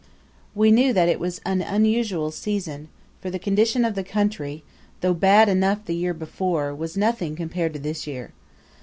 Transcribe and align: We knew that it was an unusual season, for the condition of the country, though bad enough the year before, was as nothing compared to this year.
We 0.55 0.71
knew 0.71 0.93
that 0.93 1.09
it 1.09 1.19
was 1.19 1.41
an 1.45 1.61
unusual 1.61 2.31
season, 2.31 2.89
for 3.21 3.29
the 3.29 3.37
condition 3.37 3.85
of 3.85 3.93
the 3.93 4.03
country, 4.03 4.63
though 5.01 5.13
bad 5.13 5.47
enough 5.47 5.85
the 5.85 5.93
year 5.93 6.15
before, 6.15 6.73
was 6.73 6.93
as 6.93 6.97
nothing 6.97 7.35
compared 7.35 7.73
to 7.73 7.79
this 7.79 8.07
year. 8.07 8.31